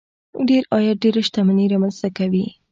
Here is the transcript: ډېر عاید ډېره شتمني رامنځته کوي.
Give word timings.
ډېر 0.47 0.63
عاید 0.73 0.97
ډېره 1.03 1.21
شتمني 1.27 1.65
رامنځته 1.73 2.09
کوي. 2.17 2.45